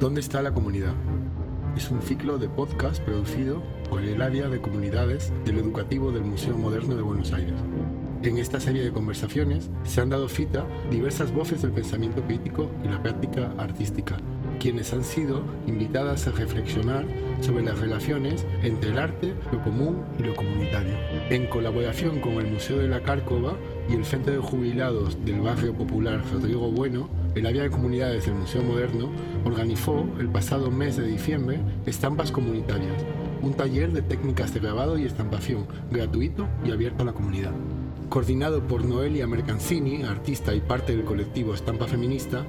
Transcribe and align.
¿Dónde 0.00 0.22
está 0.22 0.40
la 0.40 0.54
comunidad? 0.54 0.94
Es 1.76 1.90
un 1.90 2.00
ciclo 2.00 2.38
de 2.38 2.48
podcast 2.48 3.02
producido 3.02 3.62
por 3.90 4.02
el 4.02 4.22
área 4.22 4.48
de 4.48 4.58
comunidades 4.58 5.30
del 5.44 5.58
educativo 5.58 6.10
del 6.10 6.24
Museo 6.24 6.56
Moderno 6.56 6.96
de 6.96 7.02
Buenos 7.02 7.34
Aires. 7.34 7.52
En 8.22 8.38
esta 8.38 8.60
serie 8.60 8.82
de 8.82 8.92
conversaciones 8.92 9.68
se 9.84 10.00
han 10.00 10.08
dado 10.08 10.30
cita 10.30 10.64
diversas 10.90 11.34
voces 11.34 11.60
del 11.60 11.72
pensamiento 11.72 12.22
crítico 12.22 12.70
y 12.82 12.88
la 12.88 13.02
práctica 13.02 13.52
artística, 13.58 14.16
quienes 14.58 14.90
han 14.94 15.04
sido 15.04 15.42
invitadas 15.66 16.26
a 16.26 16.30
reflexionar 16.30 17.04
sobre 17.42 17.62
las 17.62 17.78
relaciones 17.78 18.46
entre 18.62 18.92
el 18.92 18.98
arte, 18.98 19.34
lo 19.52 19.62
común 19.62 20.02
y 20.18 20.22
lo 20.22 20.34
comunitario. 20.34 20.94
En 21.28 21.46
colaboración 21.46 22.20
con 22.20 22.32
el 22.34 22.50
Museo 22.50 22.78
de 22.78 22.88
la 22.88 23.02
Cárcova 23.02 23.54
y 23.86 23.96
el 23.96 24.06
Centro 24.06 24.32
de 24.32 24.38
Jubilados 24.38 25.22
del 25.26 25.42
Barrio 25.42 25.74
Popular 25.74 26.22
Rodrigo 26.32 26.70
Bueno, 26.70 27.19
el 27.34 27.46
área 27.46 27.62
de 27.62 27.70
comunidades 27.70 28.26
del 28.26 28.34
Museo 28.34 28.62
Moderno 28.62 29.10
organizó 29.44 30.06
el 30.18 30.28
pasado 30.28 30.70
mes 30.70 30.96
de 30.96 31.06
diciembre 31.06 31.60
Estampas 31.86 32.32
Comunitarias, 32.32 33.04
un 33.42 33.54
taller 33.54 33.92
de 33.92 34.02
técnicas 34.02 34.52
de 34.52 34.60
grabado 34.60 34.98
y 34.98 35.04
estampación 35.04 35.66
gratuito 35.90 36.48
y 36.64 36.72
abierto 36.72 37.02
a 37.02 37.06
la 37.06 37.12
comunidad. 37.12 37.52
Coordinado 38.08 38.66
por 38.66 38.84
Noelia 38.84 39.28
Mercancini, 39.28 40.02
artista 40.02 40.52
y 40.52 40.60
parte 40.60 40.96
del 40.96 41.04
colectivo 41.04 41.54
Estampa 41.54 41.86
Feminista, 41.86 42.44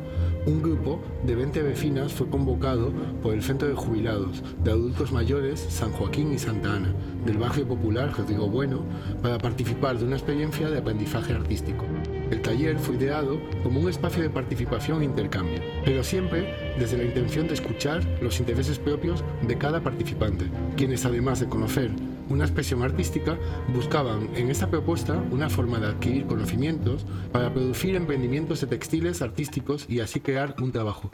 un 0.47 0.63
grupo 0.63 0.99
de 1.23 1.35
20 1.35 1.61
vecinas 1.61 2.11
fue 2.11 2.27
convocado 2.27 2.91
por 3.21 3.35
el 3.35 3.43
Centro 3.43 3.67
de 3.67 3.75
Jubilados 3.75 4.41
de 4.63 4.71
Adultos 4.71 5.11
Mayores 5.11 5.59
San 5.59 5.91
Joaquín 5.91 6.33
y 6.33 6.39
Santa 6.39 6.73
Ana 6.73 6.95
del 7.23 7.37
barrio 7.37 7.67
popular 7.67 8.11
Rodrigo 8.17 8.49
Bueno 8.49 8.81
para 9.21 9.37
participar 9.37 9.99
de 9.99 10.05
una 10.05 10.15
experiencia 10.15 10.71
de 10.71 10.79
aprendizaje 10.79 11.33
artístico. 11.33 11.85
El 12.31 12.41
taller 12.41 12.79
fue 12.79 12.95
ideado 12.95 13.39
como 13.61 13.81
un 13.81 13.89
espacio 13.89 14.23
de 14.23 14.29
participación 14.29 15.01
e 15.01 15.05
intercambio, 15.05 15.59
pero 15.83 16.03
siempre 16.03 16.73
desde 16.79 16.97
la 16.97 17.03
intención 17.03 17.47
de 17.47 17.53
escuchar 17.53 18.03
los 18.21 18.39
intereses 18.39 18.79
propios 18.79 19.23
de 19.45 19.57
cada 19.57 19.81
participante, 19.81 20.45
quienes 20.77 21.05
además 21.05 21.41
de 21.41 21.49
conocer 21.49 21.91
una 22.29 22.45
expresión 22.45 22.81
artística, 22.81 23.37
buscaban 23.73 24.29
en 24.35 24.49
esta 24.49 24.69
propuesta 24.69 25.21
una 25.31 25.49
forma 25.49 25.79
de 25.79 25.87
adquirir 25.87 26.25
conocimientos 26.25 27.05
para 27.31 27.53
producir 27.53 27.95
emprendimientos 27.95 28.61
de 28.61 28.67
textiles 28.67 29.21
artísticos 29.21 29.85
y 29.89 29.99
así 29.99 30.21
crear 30.21 30.55
un 30.61 30.71
trabajo. 30.71 31.11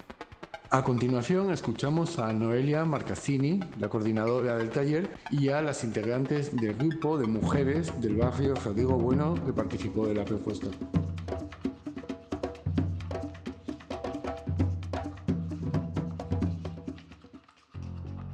A 0.69 0.83
continuación 0.83 1.51
escuchamos 1.51 2.19
a 2.19 2.33
Noelia 2.33 2.83
Marcassini, 2.83 3.61
la 3.79 3.87
coordinadora 3.87 4.57
del 4.57 4.69
taller, 4.69 5.09
y 5.31 5.47
a 5.47 5.61
las 5.61 5.85
integrantes 5.85 6.53
del 6.53 6.73
grupo 6.73 7.17
de 7.17 7.25
mujeres 7.25 7.89
del 8.01 8.17
barrio 8.17 8.53
Rodrigo 8.53 8.97
Bueno 8.97 9.35
que 9.45 9.53
participó 9.53 10.07
de 10.07 10.15
la 10.15 10.25
propuesta. 10.25 10.67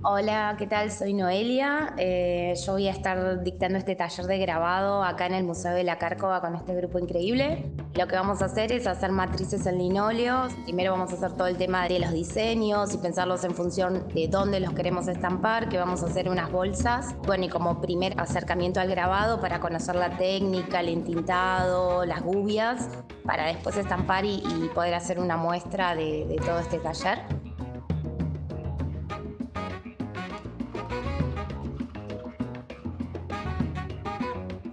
Hola, 0.05 0.55
¿qué 0.59 0.67
tal? 0.67 0.91
Soy 0.91 1.13
Noelia. 1.13 1.93
Eh, 1.97 2.55
yo 2.65 2.73
voy 2.73 2.89
a 2.89 2.91
estar 2.91 3.41
dictando 3.41 3.77
este 3.77 3.95
taller 3.95 4.25
de 4.25 4.37
grabado 4.37 5.01
acá 5.01 5.27
en 5.27 5.33
el 5.33 5.45
Museo 5.45 5.73
de 5.73 5.85
la 5.85 5.97
Cárcova 5.97 6.41
con 6.41 6.55
este 6.55 6.75
grupo 6.75 6.99
increíble. 6.99 7.71
Lo 7.93 8.05
que 8.05 8.17
vamos 8.17 8.41
a 8.41 8.45
hacer 8.45 8.73
es 8.73 8.85
hacer 8.85 9.13
matrices 9.13 9.65
en 9.65 9.77
linóleo. 9.77 10.49
Primero 10.65 10.91
vamos 10.91 11.13
a 11.13 11.15
hacer 11.15 11.31
todo 11.37 11.47
el 11.47 11.55
tema 11.55 11.87
de 11.87 11.99
los 11.99 12.11
diseños 12.11 12.93
y 12.93 12.97
pensarlos 12.97 13.45
en 13.45 13.55
función 13.55 14.05
de 14.13 14.27
dónde 14.27 14.59
los 14.59 14.73
queremos 14.73 15.07
estampar, 15.07 15.69
que 15.69 15.77
vamos 15.77 16.03
a 16.03 16.07
hacer 16.07 16.27
unas 16.27 16.51
bolsas. 16.51 17.15
Bueno, 17.25 17.45
y 17.45 17.47
como 17.47 17.79
primer 17.79 18.19
acercamiento 18.19 18.81
al 18.81 18.89
grabado 18.89 19.39
para 19.39 19.61
conocer 19.61 19.95
la 19.95 20.17
técnica, 20.17 20.81
el 20.81 20.89
entintado, 20.89 22.03
las 22.03 22.21
gubias, 22.21 22.89
para 23.23 23.45
después 23.45 23.77
estampar 23.77 24.25
y, 24.25 24.41
poder 24.75 24.95
hacer 24.95 25.17
una 25.17 25.37
muestra 25.37 25.95
de 25.95 26.35
todo 26.45 26.59
este 26.59 26.79
taller. 26.79 27.42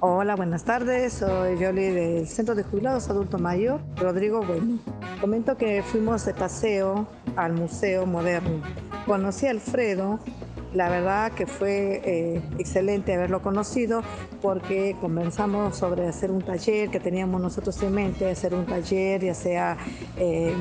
Hola, 0.03 0.35
buenas 0.35 0.65
tardes. 0.65 1.13
Soy 1.13 1.59
Yoli 1.59 1.91
del 1.91 2.27
Centro 2.27 2.55
de 2.55 2.63
Jubilados 2.63 3.11
Adulto 3.11 3.39
Mayor, 3.39 3.83
Rodrigo 3.97 4.41
Bueno. 4.43 4.79
Comento 5.21 5.59
que 5.59 5.83
fuimos 5.83 6.25
de 6.25 6.33
paseo 6.33 7.07
al 7.37 7.53
Museo 7.53 8.07
Moderno. 8.07 8.63
Conocí 9.05 9.47
a 9.47 9.51
Alfredo. 9.51 10.19
La 10.73 10.89
verdad 10.89 11.33
que 11.33 11.47
fue 11.47 12.01
eh, 12.03 12.43
excelente 12.59 13.13
haberlo 13.13 13.43
conocido 13.43 14.03
porque 14.41 14.97
comenzamos 15.03 15.77
sobre 15.77 16.09
hacer 16.09 16.31
un 16.31 16.41
taller 16.41 16.89
que 16.89 16.99
teníamos 16.99 17.39
nosotros 17.39 17.83
en 17.83 17.93
mente, 17.93 18.31
hacer 18.31 18.55
un 18.55 18.65
taller, 18.65 19.23
ya 19.23 19.35
sea, 19.35 19.77
eh, 20.17 20.55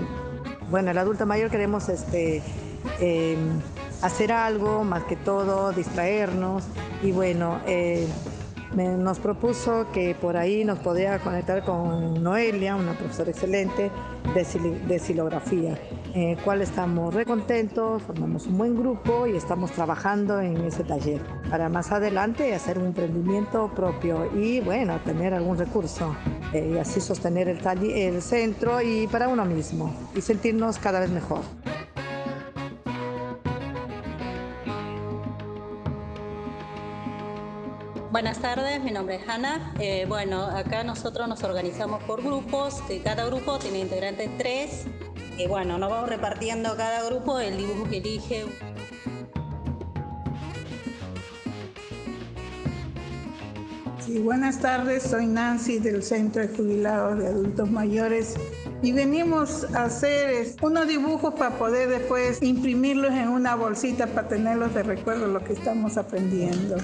bueno, 0.69 0.91
el 0.91 0.97
adulto 0.97 1.25
mayor 1.25 1.49
queremos 1.49 1.87
este, 1.87 2.41
eh, 2.99 3.37
hacer 4.01 4.33
algo, 4.33 4.83
más 4.83 5.05
que 5.05 5.15
todo, 5.15 5.71
distraernos 5.71 6.65
y 7.01 7.13
bueno, 7.13 7.61
nos 8.75 9.19
propuso 9.19 9.87
que 9.91 10.15
por 10.15 10.37
ahí 10.37 10.63
nos 10.63 10.79
podía 10.79 11.19
conectar 11.19 11.63
con 11.63 12.21
Noelia, 12.21 12.75
una 12.75 12.93
profesora 12.93 13.31
excelente 13.31 13.91
de, 14.33 14.99
silografía, 14.99 15.77
en 16.13 16.29
el 16.29 16.37
cual 16.37 16.61
estamos 16.61 17.13
recontentos, 17.13 18.03
formamos 18.03 18.45
un 18.45 18.57
buen 18.57 18.75
grupo 18.75 19.25
y 19.25 19.35
estamos 19.35 19.71
trabajando 19.71 20.39
en 20.39 20.57
ese 20.57 20.83
taller 20.83 21.21
para 21.49 21.67
más 21.67 21.91
adelante 21.91 22.53
hacer 22.53 22.77
un 22.77 22.87
emprendimiento 22.87 23.71
propio 23.75 24.29
y 24.35 24.59
bueno, 24.59 24.99
tener 25.03 25.33
algún 25.33 25.57
recurso 25.57 26.15
eh, 26.53 26.73
y 26.75 26.77
así 26.77 27.01
sostener 27.01 27.49
el, 27.49 27.59
el 27.91 28.21
centro 28.21 28.81
y 28.81 29.07
para 29.07 29.27
uno 29.27 29.45
mismo 29.45 29.93
y 30.15 30.21
sentirnos 30.21 30.77
cada 30.77 30.99
vez 30.99 31.09
mejor. 31.09 31.41
Buenas 38.11 38.39
tardes, 38.39 38.83
mi 38.83 38.89
nombre 38.89 39.17
es 39.17 39.29
Hanna. 39.29 39.71
Eh, 39.79 40.05
bueno, 40.07 40.41
acá 40.45 40.83
nosotros 40.83 41.27
nos 41.27 41.43
organizamos 41.43 42.01
por 42.05 42.23
grupos, 42.23 42.81
cada 43.03 43.23
grupo 43.25 43.59
tiene 43.59 43.81
integrantes 43.81 44.31
tres. 44.35 44.87
Y 45.37 45.45
bueno, 45.45 45.77
nos 45.77 45.91
vamos 45.91 46.09
repartiendo 46.09 46.75
cada 46.75 47.03
grupo 47.03 47.39
el 47.39 47.55
dibujo 47.55 47.87
que 47.87 47.97
elige. 47.97 48.45
Sí, 53.99 54.17
buenas 54.17 54.57
tardes, 54.59 55.03
soy 55.03 55.27
Nancy 55.27 55.77
del 55.77 56.01
Centro 56.01 56.41
de 56.41 56.47
Jubilados 56.47 57.19
de 57.19 57.27
Adultos 57.27 57.69
Mayores 57.69 58.33
y 58.81 58.91
venimos 58.91 59.71
a 59.75 59.83
hacer 59.83 60.47
unos 60.63 60.87
dibujos 60.87 61.35
para 61.35 61.59
poder 61.59 61.89
después 61.89 62.41
imprimirlos 62.41 63.11
en 63.11 63.29
una 63.29 63.53
bolsita 63.53 64.07
para 64.07 64.27
tenerlos 64.27 64.73
de 64.73 64.81
recuerdo 64.81 65.27
lo 65.27 65.43
que 65.43 65.53
estamos 65.53 65.95
aprendiendo. 65.95 66.77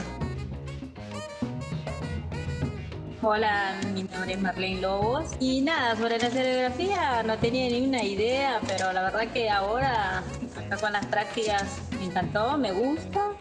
Hola, 3.28 3.74
mi 3.96 4.04
nombre 4.04 4.34
es 4.34 4.40
Marlene 4.40 4.82
Lobos. 4.82 5.32
Y 5.40 5.62
nada, 5.62 5.96
sobre 5.96 6.20
la 6.20 6.30
serigrafía 6.30 7.24
no 7.24 7.36
tenía 7.40 7.68
ni 7.72 7.88
una 7.88 8.04
idea, 8.04 8.60
pero 8.68 8.94
la 8.94 9.02
verdad 9.02 9.34
que 9.34 9.50
ahora, 9.50 10.22
acá 10.56 10.78
con 10.78 10.94
las 10.94 11.08
prácticas, 11.08 11.80
me 11.98 12.06
encantó, 12.06 12.56
me 12.56 12.72
gusta. 12.72 13.32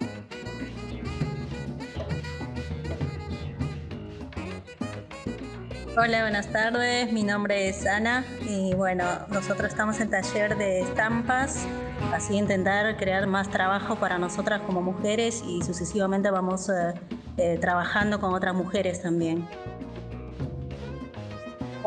Hola, 5.99 6.23
buenas 6.23 6.51
tardes. 6.51 7.13
Mi 7.13 7.23
nombre 7.23 7.69
es 7.69 7.85
Ana 7.87 8.25
y 8.49 8.75
bueno, 8.75 9.05
nosotros 9.29 9.69
estamos 9.69 10.01
en 10.01 10.09
taller 10.09 10.57
de 10.57 10.81
estampas, 10.81 11.67
así 12.15 12.37
intentar 12.37 12.97
crear 12.97 13.27
más 13.27 13.51
trabajo 13.51 13.97
para 13.97 14.17
nosotras 14.17 14.63
como 14.63 14.81
mujeres 14.81 15.45
y 15.47 15.63
sucesivamente 15.63 16.31
vamos 16.31 16.71
eh, 16.71 16.95
eh, 17.37 17.59
trabajando 17.61 18.19
con 18.19 18.33
otras 18.33 18.55
mujeres 18.55 19.03
también. 19.03 19.47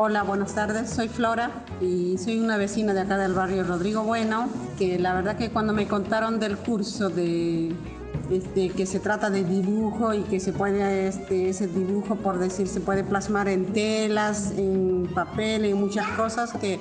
Hola, 0.00 0.22
buenas 0.22 0.54
tardes. 0.54 0.90
Soy 0.90 1.08
Flora 1.08 1.50
y 1.80 2.18
soy 2.18 2.38
una 2.38 2.56
vecina 2.56 2.94
de 2.94 3.00
acá 3.00 3.18
del 3.18 3.32
barrio 3.32 3.64
Rodrigo 3.64 4.04
Bueno, 4.04 4.48
que 4.78 4.96
la 4.96 5.12
verdad 5.12 5.36
que 5.36 5.50
cuando 5.50 5.72
me 5.72 5.88
contaron 5.88 6.38
del 6.38 6.56
curso 6.56 7.08
de 7.08 7.74
este, 8.30 8.68
que 8.68 8.86
se 8.86 9.00
trata 9.00 9.28
de 9.28 9.42
dibujo 9.42 10.14
y 10.14 10.22
que 10.22 10.38
se 10.38 10.52
puede 10.52 11.08
este, 11.08 11.48
ese 11.48 11.66
dibujo 11.66 12.14
por 12.14 12.38
decir 12.38 12.68
se 12.68 12.78
puede 12.78 13.02
plasmar 13.02 13.48
en 13.48 13.72
telas, 13.72 14.52
en 14.56 15.10
papel, 15.12 15.64
en 15.64 15.80
muchas 15.80 16.06
cosas 16.10 16.52
que 16.52 16.78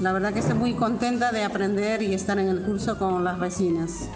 la 0.00 0.14
verdad 0.14 0.32
que 0.32 0.38
estoy 0.38 0.56
muy 0.56 0.72
contenta 0.72 1.32
de 1.32 1.44
aprender 1.44 2.00
y 2.00 2.14
estar 2.14 2.38
en 2.38 2.48
el 2.48 2.62
curso 2.62 2.98
con 2.98 3.24
las 3.24 3.38
vecinas. 3.38 4.08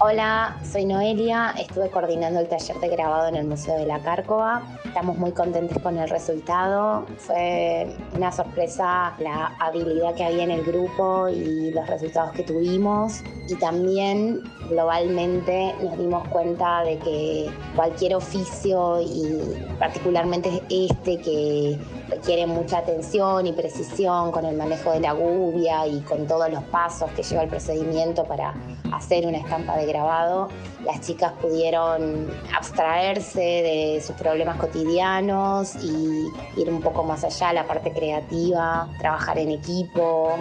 Hola, 0.00 0.56
soy 0.62 0.84
Noelia, 0.84 1.56
estuve 1.58 1.90
coordinando 1.90 2.38
el 2.38 2.48
taller 2.48 2.78
de 2.78 2.88
grabado 2.88 3.26
en 3.26 3.34
el 3.34 3.48
Museo 3.48 3.76
de 3.76 3.84
la 3.84 3.98
Cárcova 3.98 4.62
Estamos 4.88 5.18
muy 5.18 5.32
contentos 5.32 5.78
con 5.82 5.98
el 5.98 6.08
resultado. 6.08 7.04
Fue 7.18 7.86
una 8.16 8.32
sorpresa 8.32 9.14
la 9.18 9.54
habilidad 9.60 10.14
que 10.14 10.24
había 10.24 10.44
en 10.44 10.50
el 10.50 10.64
grupo 10.64 11.28
y 11.28 11.70
los 11.72 11.86
resultados 11.86 12.32
que 12.32 12.42
tuvimos. 12.42 13.22
Y 13.48 13.54
también 13.56 14.42
globalmente 14.68 15.74
nos 15.82 15.98
dimos 15.98 16.26
cuenta 16.28 16.82
de 16.84 16.98
que 16.98 17.50
cualquier 17.76 18.16
oficio 18.16 19.00
y 19.02 19.38
particularmente 19.78 20.62
este 20.70 21.18
que 21.18 21.78
requiere 22.08 22.46
mucha 22.46 22.78
atención 22.78 23.46
y 23.46 23.52
precisión 23.52 24.32
con 24.32 24.46
el 24.46 24.56
manejo 24.56 24.92
de 24.92 25.00
la 25.00 25.12
gubia 25.12 25.86
y 25.86 26.00
con 26.00 26.26
todos 26.26 26.50
los 26.50 26.64
pasos 26.64 27.10
que 27.12 27.22
lleva 27.22 27.42
el 27.42 27.50
procedimiento 27.50 28.24
para 28.24 28.54
hacer 28.92 29.26
una 29.26 29.38
estampa 29.38 29.76
de 29.76 29.86
grabado, 29.86 30.48
las 30.84 31.00
chicas 31.02 31.32
pudieron 31.40 32.30
abstraerse 32.56 33.40
de 33.40 34.02
sus 34.04 34.16
problemas 34.16 34.56
cotidianos 34.56 34.77
y 34.84 36.32
ir 36.56 36.70
un 36.70 36.80
poco 36.80 37.02
más 37.04 37.24
allá, 37.24 37.52
la 37.52 37.66
parte 37.66 37.92
creativa, 37.92 38.88
trabajar 38.98 39.38
en 39.38 39.50
equipo 39.50 40.36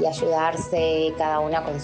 y 0.00 0.06
ayudarse 0.06 1.14
cada 1.16 1.40
una 1.40 1.62
con, 1.64 1.74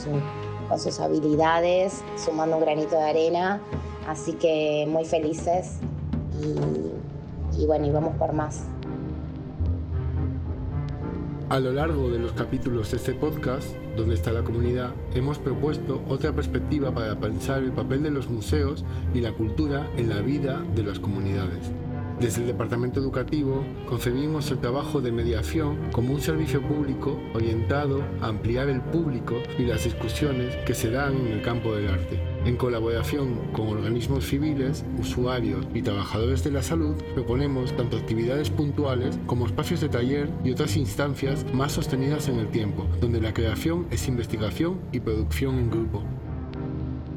con 0.68 0.78
sus 0.78 1.00
habilidades, 1.00 2.02
sumando 2.16 2.56
un 2.56 2.62
granito 2.62 2.96
de 2.96 3.04
arena. 3.04 3.60
Así 4.06 4.34
que 4.34 4.86
muy 4.88 5.04
felices 5.04 5.78
y, 6.40 7.60
y 7.60 7.66
bueno, 7.66 7.86
y 7.86 7.90
vamos 7.90 8.16
por 8.16 8.32
más. 8.32 8.64
A 11.48 11.60
lo 11.60 11.72
largo 11.72 12.10
de 12.10 12.18
los 12.18 12.32
capítulos 12.32 12.90
de 12.90 12.96
este 12.96 13.14
podcast, 13.14 13.68
donde 13.96 14.16
está 14.16 14.32
la 14.32 14.42
comunidad, 14.42 14.90
hemos 15.14 15.38
propuesto 15.38 16.02
otra 16.08 16.32
perspectiva 16.32 16.90
para 16.92 17.14
pensar 17.20 17.62
el 17.62 17.70
papel 17.70 18.02
de 18.02 18.10
los 18.10 18.28
museos 18.28 18.84
y 19.14 19.20
la 19.20 19.30
cultura 19.30 19.88
en 19.96 20.08
la 20.08 20.22
vida 20.22 20.60
de 20.74 20.82
las 20.82 20.98
comunidades. 20.98 21.70
Desde 22.20 22.40
el 22.40 22.46
Departamento 22.46 22.98
Educativo 22.98 23.62
concebimos 23.86 24.50
el 24.50 24.58
trabajo 24.58 25.02
de 25.02 25.12
mediación 25.12 25.90
como 25.92 26.14
un 26.14 26.22
servicio 26.22 26.62
público 26.62 27.20
orientado 27.34 28.02
a 28.22 28.28
ampliar 28.28 28.70
el 28.70 28.80
público 28.80 29.42
y 29.58 29.64
las 29.64 29.84
discusiones 29.84 30.56
que 30.64 30.72
se 30.72 30.90
dan 30.90 31.14
en 31.14 31.26
el 31.26 31.42
campo 31.42 31.74
del 31.74 31.88
arte. 31.88 32.18
En 32.46 32.56
colaboración 32.56 33.52
con 33.52 33.68
organismos 33.68 34.24
civiles, 34.24 34.82
usuarios 34.98 35.66
y 35.74 35.82
trabajadores 35.82 36.42
de 36.42 36.52
la 36.52 36.62
salud, 36.62 36.94
proponemos 37.14 37.76
tanto 37.76 37.98
actividades 37.98 38.48
puntuales 38.48 39.18
como 39.26 39.44
espacios 39.44 39.82
de 39.82 39.90
taller 39.90 40.30
y 40.42 40.52
otras 40.52 40.78
instancias 40.78 41.44
más 41.52 41.72
sostenidas 41.72 42.28
en 42.28 42.38
el 42.38 42.48
tiempo, 42.48 42.86
donde 42.98 43.20
la 43.20 43.34
creación 43.34 43.86
es 43.90 44.08
investigación 44.08 44.80
y 44.90 45.00
producción 45.00 45.58
en 45.58 45.70
grupo. 45.70 46.02